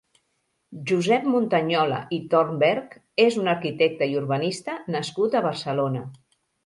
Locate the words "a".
5.39-5.47